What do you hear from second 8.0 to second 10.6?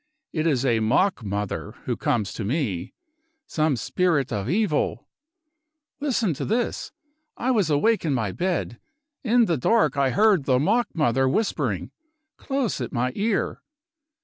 in my bed. In the dark I heard the